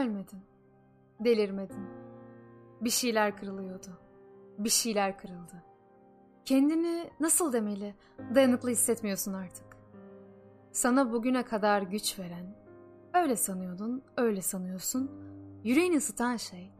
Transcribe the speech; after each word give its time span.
Ölmedin. 0.00 0.40
Delirmedin. 1.20 1.88
Bir 2.80 2.90
şeyler 2.90 3.36
kırılıyordu. 3.36 3.98
Bir 4.58 4.68
şeyler 4.68 5.18
kırıldı. 5.18 5.64
Kendini 6.44 7.10
nasıl 7.20 7.52
demeli 7.52 7.94
dayanıklı 8.34 8.70
hissetmiyorsun 8.70 9.32
artık. 9.32 9.76
Sana 10.72 11.12
bugüne 11.12 11.42
kadar 11.42 11.82
güç 11.82 12.18
veren, 12.18 12.54
öyle 13.14 13.36
sanıyordun, 13.36 14.02
öyle 14.16 14.42
sanıyorsun, 14.42 15.10
yüreğini 15.64 15.96
ısıtan 15.96 16.36
şey, 16.36 16.70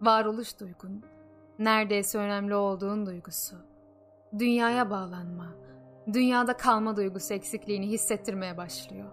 varoluş 0.00 0.60
duygun, 0.60 1.02
neredeyse 1.58 2.18
önemli 2.18 2.54
olduğun 2.54 3.06
duygusu, 3.06 3.56
dünyaya 4.38 4.90
bağlanma, 4.90 5.54
dünyada 6.12 6.56
kalma 6.56 6.96
duygusu 6.96 7.34
eksikliğini 7.34 7.86
hissettirmeye 7.86 8.56
başlıyor. 8.56 9.12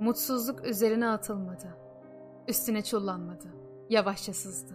Mutsuzluk 0.00 0.64
üzerine 0.66 1.08
atılmadı, 1.08 1.76
üstüne 2.48 2.84
çullanmadı, 2.84 3.54
yavaşça 3.90 4.32
sızdı. 4.32 4.74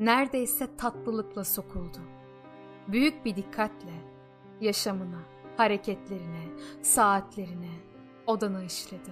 Neredeyse 0.00 0.76
tatlılıkla 0.76 1.44
sokuldu. 1.44 1.98
Büyük 2.88 3.24
bir 3.24 3.36
dikkatle 3.36 3.92
yaşamına, 4.60 5.22
hareketlerine, 5.56 6.44
saatlerine, 6.82 7.70
odana 8.26 8.62
işledi. 8.64 9.10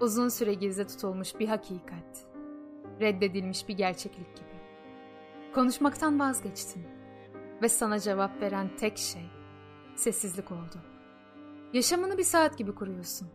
Uzun 0.00 0.28
süre 0.28 0.54
gizli 0.54 0.86
tutulmuş 0.86 1.40
bir 1.40 1.48
hakikat, 1.48 2.26
reddedilmiş 3.00 3.68
bir 3.68 3.76
gerçeklik 3.76 4.36
gibi. 4.36 4.48
Konuşmaktan 5.54 6.20
vazgeçtin 6.20 6.84
ve 7.62 7.68
sana 7.68 8.00
cevap 8.00 8.42
veren 8.42 8.76
tek 8.76 8.98
şey 8.98 9.30
sessizlik 9.96 10.52
oldu. 10.52 10.76
Yaşamını 11.72 12.18
bir 12.18 12.24
saat 12.24 12.58
gibi 12.58 12.74
kuruyorsun. 12.74 13.28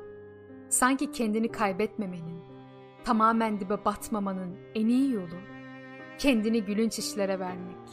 Sanki 0.70 1.12
kendini 1.12 1.52
kaybetmemenin, 1.52 2.42
tamamen 3.08 3.60
dibe 3.60 3.86
batmamanın 3.86 4.58
en 4.76 4.88
iyi 4.88 5.14
yolu 5.14 5.40
kendini 6.18 6.64
gülünç 6.66 7.00
işlere 7.00 7.40
vermek. 7.40 7.88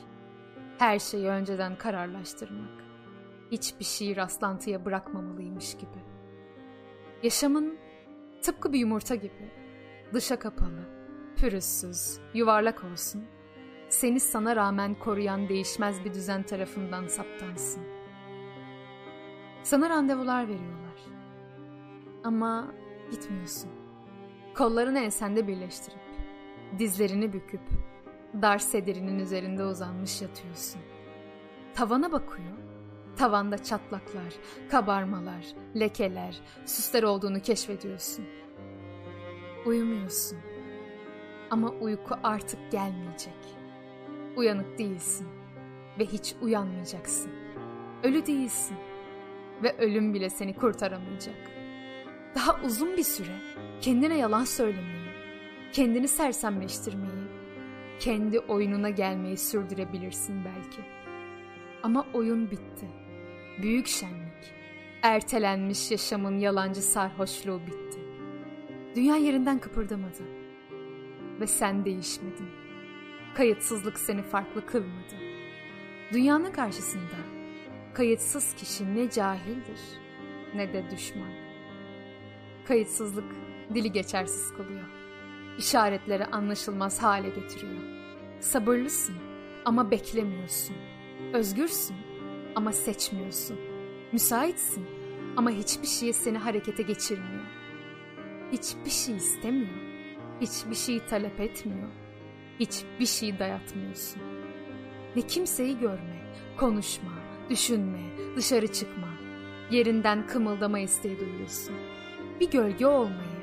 Her 0.79 0.99
şeyi 0.99 1.27
önceden 1.27 1.79
kararlaştırmak 1.79 2.85
hiçbir 3.53 3.85
şeyi 3.85 4.17
rastlantıya 4.17 4.85
bırakmamalıymış 4.85 5.75
gibi. 5.75 6.05
Yaşamın 7.23 7.79
tıpkı 8.43 8.73
bir 8.73 8.79
yumurta 8.79 9.15
gibi 9.15 9.51
dışa 10.15 10.39
kapalı, 10.39 10.89
pürüzsüz, 11.37 12.19
yuvarlak 12.35 12.85
olsun. 12.85 13.25
Seni 13.89 14.21
sana 14.21 14.57
rağmen 14.57 14.95
koruyan 14.95 15.49
değişmez 15.49 16.05
bir 16.05 16.15
düzen 16.15 16.43
tarafından 16.43 17.07
saptansın. 17.07 17.83
Sana 19.63 19.91
randevular 19.91 20.49
veriyorlar. 20.49 21.01
Ama 22.25 22.75
gitmiyorsun. 23.11 23.84
Kollarını 24.55 24.99
ensende 24.99 25.47
birleştirip, 25.47 26.01
dizlerini 26.79 27.33
büküp, 27.33 27.61
dar 28.43 28.59
sedirinin 28.59 29.19
üzerinde 29.19 29.65
uzanmış 29.65 30.23
yatıyorsun. 30.23 30.81
Tavana 31.75 32.13
bakıyor 32.13 32.65
Tavanda 33.17 33.59
çatlaklar, 33.65 34.35
kabarmalar, 34.71 35.47
lekeler, 35.77 36.41
süsler 36.65 37.03
olduğunu 37.03 37.41
keşfediyorsun. 37.41 38.25
Uyumuyorsun. 39.67 40.39
Ama 41.51 41.71
uyku 41.71 42.15
artık 42.23 42.73
gelmeyecek. 42.73 43.35
Uyanık 44.37 44.79
değilsin 44.79 45.29
ve 45.99 46.05
hiç 46.05 46.35
uyanmayacaksın. 46.43 47.33
Ölü 48.03 48.27
değilsin 48.27 48.77
ve 49.63 49.77
ölüm 49.79 50.15
bile 50.15 50.31
seni 50.31 50.57
kurtaramayacak. 50.57 51.54
Daha 52.35 52.61
uzun 52.65 52.97
bir 52.97 53.03
süre 53.03 53.37
kendine 53.81 54.19
yalan 54.19 54.45
söylemeyi, 54.45 55.09
kendini 55.73 56.09
sersemleştirmeyi, 56.09 57.25
kendi 58.01 58.39
oyununa 58.39 58.91
gelmeyi 58.91 59.37
sürdürebilirsin 59.37 60.45
belki. 60.45 60.81
Ama 61.83 62.07
oyun 62.15 62.51
bitti 62.51 62.89
büyük 63.63 63.87
şenlik, 63.87 64.55
ertelenmiş 65.03 65.91
yaşamın 65.91 66.39
yalancı 66.39 66.83
sarhoşluğu 66.83 67.61
bitti. 67.67 68.01
Dünya 68.97 69.17
yerinden 69.17 69.59
kıpırdamadı 69.59 70.23
ve 71.41 71.47
sen 71.47 71.85
değişmedin. 71.85 72.49
Kayıtsızlık 73.35 73.99
seni 73.99 74.23
farklı 74.23 74.67
kılmadı. 74.67 75.15
Dünyanın 76.13 76.53
karşısında 76.53 77.17
kayıtsız 77.95 78.55
kişi 78.55 78.95
ne 78.95 79.11
cahildir 79.11 79.81
ne 80.55 80.73
de 80.73 80.91
düşman. 80.91 81.44
Kayıtsızlık 82.69 83.25
dili 83.75 83.93
geçersiz 83.93 84.53
kılıyor. 84.57 84.85
İşaretleri 85.59 86.25
anlaşılmaz 86.25 87.03
hale 87.03 87.29
getiriyor. 87.29 87.83
Sabırlısın 88.41 89.17
ama 89.65 89.91
beklemiyorsun. 89.91 90.77
Özgürsün 91.33 91.97
ama 92.55 92.73
seçmiyorsun. 92.73 93.59
Müsaitsin 94.13 94.87
ama 95.37 95.51
hiçbir 95.51 95.87
şey 95.87 96.13
seni 96.13 96.39
harekete 96.39 96.83
geçirmiyor. 96.83 97.45
Hiçbir 98.53 98.91
şey 98.91 99.17
istemiyor. 99.17 99.75
Hiçbir 100.41 100.75
şey 100.75 101.07
talep 101.07 101.41
etmiyor. 101.41 101.89
Hiçbir 102.61 103.07
şey 103.07 103.39
dayatmıyorsun. 103.39 104.23
Ne 105.17 105.23
kimseyi 105.23 105.79
görme, 105.79 106.33
konuşma, 106.57 107.13
düşünme, 107.51 108.01
dışarı 108.37 108.73
çıkma. 108.73 109.09
Yerinden 109.71 110.27
kımıldama 110.27 110.79
isteği 110.79 111.21
duyuyorsun. 111.21 111.75
Bir 112.41 112.51
gölge 112.51 112.87
olmayı 112.87 113.35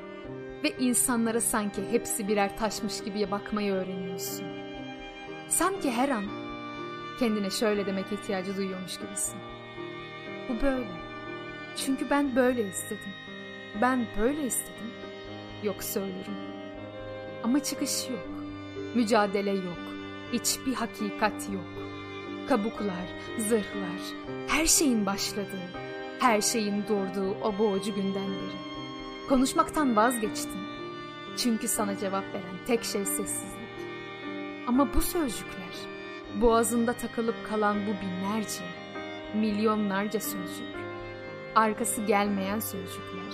ve 0.64 0.70
insanlara 0.78 1.40
sanki 1.40 1.82
hepsi 1.90 2.28
birer 2.28 2.58
taşmış 2.58 3.04
gibi 3.04 3.30
bakmayı 3.30 3.72
öğreniyorsun. 3.72 4.46
Sanki 5.48 5.90
her 5.90 6.08
an 6.08 6.24
Kendine 7.18 7.50
şöyle 7.50 7.86
demek 7.86 8.12
ihtiyacı 8.12 8.56
duyuyormuş 8.56 8.98
gibisin. 8.98 9.38
Bu 10.48 10.62
böyle. 10.62 10.86
Çünkü 11.76 12.10
ben 12.10 12.36
böyle 12.36 12.68
istedim. 12.68 13.12
Ben 13.80 14.06
böyle 14.20 14.46
istedim. 14.46 14.90
Yoksa 15.62 16.00
ölürüm. 16.00 16.36
Ama 17.44 17.62
çıkış 17.62 18.10
yok. 18.10 18.28
Mücadele 18.94 19.50
yok. 19.50 19.78
Hiçbir 20.32 20.74
hakikat 20.74 21.48
yok. 21.52 21.64
Kabuklar, 22.48 23.06
zırhlar, 23.38 24.02
her 24.48 24.66
şeyin 24.66 25.06
başladığı, 25.06 25.68
her 26.18 26.40
şeyin 26.40 26.82
durduğu 26.82 27.34
o 27.42 27.58
boğucu 27.58 27.94
günden 27.94 28.28
beri. 28.28 28.71
Konuşmaktan 29.32 29.96
vazgeçtim. 29.96 30.60
Çünkü 31.36 31.68
sana 31.68 31.98
cevap 31.98 32.24
veren 32.24 32.56
tek 32.66 32.84
şey 32.84 33.04
sessizlik. 33.04 33.68
Ama 34.66 34.94
bu 34.94 35.00
sözcükler 35.00 35.74
Boğazında 36.40 36.92
takılıp 36.92 37.34
kalan 37.50 37.76
bu 37.86 37.90
binlerce, 37.90 38.64
milyonlarca 39.34 40.20
sözcük. 40.20 40.66
Arkası 41.54 42.02
gelmeyen 42.02 42.60
sözcükler. 42.60 43.32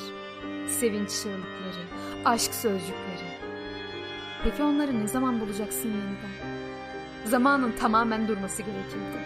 Sevinç 0.69 1.11
çığlıkları, 1.11 1.85
aşk 2.25 2.55
sözcükleri. 2.55 3.39
Peki 4.45 4.63
onları 4.63 5.01
ne 5.01 5.09
zaman 5.09 5.41
bulacaksın 5.41 5.89
yeniden? 5.89 6.59
Zamanın 7.25 7.73
tamamen 7.73 8.29
durması 8.29 8.63
gerekirdi. 8.63 9.19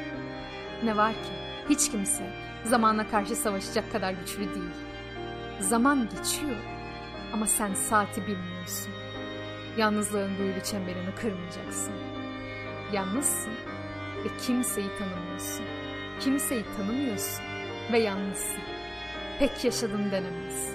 Ne 0.84 0.96
var 0.96 1.12
ki 1.12 1.32
hiç 1.68 1.90
kimse 1.90 2.30
zamana 2.64 3.08
karşı 3.08 3.36
savaşacak 3.36 3.92
kadar 3.92 4.12
güçlü 4.12 4.54
değil. 4.54 4.92
Zaman 5.62 6.08
geçiyor 6.08 6.56
ama 7.32 7.46
sen 7.46 7.74
saati 7.74 8.22
bilmiyorsun. 8.26 8.92
Yalnızlığın 9.76 10.38
duyulu 10.38 10.60
çemberini 10.64 11.14
kırmayacaksın. 11.14 11.92
Yalnızsın 12.92 13.52
ve 14.24 14.28
kimseyi 14.46 14.88
tanımıyorsun. 14.98 15.64
Kimseyi 16.20 16.64
tanımıyorsun 16.76 17.44
ve 17.92 17.98
yalnızsın. 17.98 18.60
Pek 19.38 19.64
yaşadın 19.64 20.10
denemez. 20.10 20.70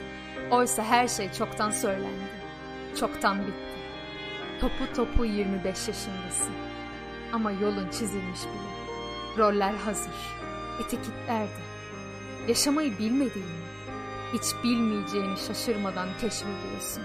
Oysa 0.51 0.83
her 0.83 1.07
şey 1.07 1.31
çoktan 1.33 1.71
söylendi. 1.71 2.27
Çoktan 2.99 3.39
bitti. 3.41 3.77
Topu 4.61 4.93
topu 4.95 5.25
25 5.25 5.65
yaşındasın. 5.65 6.53
Ama 7.33 7.51
yolun 7.51 7.89
çizilmiş 7.89 8.39
bile. 8.39 8.87
Roller 9.37 9.73
hazır. 9.73 10.15
Etiketler 10.85 11.43
de. 11.47 11.67
Yaşamayı 12.47 12.97
bilmediğini, 12.97 13.67
hiç 14.33 14.63
bilmeyeceğini 14.63 15.37
şaşırmadan 15.37 16.07
keşfediyorsun. 16.21 17.03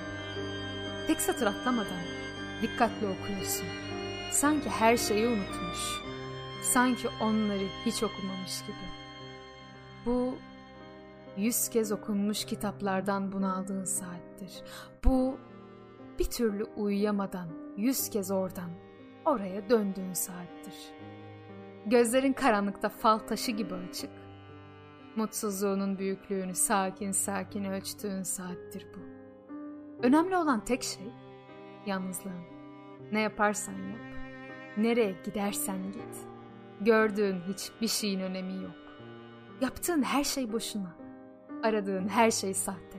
Tek 1.07 1.21
satır 1.21 1.47
atlamadan 1.47 2.03
dikkatli 2.63 3.07
okuyorsun. 3.07 3.67
Sanki 4.31 4.71
her 4.71 4.97
şeyi 4.97 5.27
unutmuş. 5.27 6.03
Sanki 6.63 7.09
onları 7.21 7.67
hiç 7.87 8.03
okumamış 8.03 8.63
gibi. 8.63 8.87
Bu 10.07 10.35
yüz 11.37 11.69
kez 11.69 11.93
okunmuş 11.93 12.45
kitaplardan 12.45 13.33
bunaldığın 13.33 13.85
saattir. 13.85 14.63
Bu 15.05 15.39
bir 16.19 16.25
türlü 16.25 16.65
uyuyamadan 16.65 17.49
yüz 17.77 18.11
kez 18.11 18.31
oradan 18.31 18.71
oraya 19.25 19.69
döndüğün 19.69 20.13
saattir. 20.13 20.75
Gözlerin 21.87 22.33
karanlıkta 22.33 22.89
fal 22.89 23.19
taşı 23.19 23.53
gibi 23.53 23.75
açık. 23.75 24.11
Mutsuzluğunun 25.17 25.99
büyüklüğünü 25.99 26.55
sakin 26.55 27.13
sakin 27.13 27.65
ölçtüğün 27.65 28.23
saattir 28.23 28.87
bu. 28.95 29.01
Önemli 30.07 30.37
olan 30.37 30.65
tek 30.65 30.83
şey 30.83 31.13
Yalnızlığın. 31.87 32.43
Ne 33.13 33.21
yaparsan 33.21 33.73
yap. 33.73 34.01
Nereye 34.77 35.17
gidersen 35.25 35.93
git. 35.93 36.17
Gördüğün 36.81 37.41
hiçbir 37.41 37.89
şeyin 37.89 38.21
önemi 38.21 38.63
yok. 38.63 38.75
Yaptığın 39.61 40.03
her 40.03 40.25
şey 40.25 40.53
boşuna. 40.53 40.97
Aradığın 41.63 42.09
her 42.09 42.31
şey 42.31 42.55
sahte. 42.55 42.99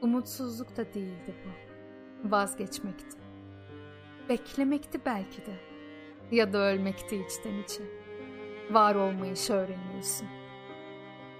Umutsuzluk 0.00 0.76
da 0.76 0.94
değildi 0.94 1.34
bu. 1.44 2.30
Vazgeçmekti. 2.30 3.16
Beklemekti 4.28 5.00
belki 5.06 5.46
de. 5.46 5.56
Ya 6.30 6.52
da 6.52 6.58
ölmekti 6.58 7.16
içten 7.16 7.54
içe. 7.54 8.01
Var 8.70 8.94
olmayı 8.94 9.34
öğreniyorsun. 9.50 10.28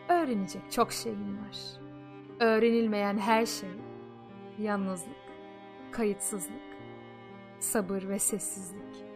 Öğrenecek 0.08 0.72
çok 0.72 0.92
şeyin 0.92 1.38
var. 1.38 1.56
Öğrenilmeyen 2.40 3.18
her 3.18 3.46
şey. 3.46 3.68
Yalnızlık, 4.58 5.16
kayıtsızlık, 5.90 6.76
sabır 7.58 8.08
ve 8.08 8.18
sessizlik. 8.18 9.11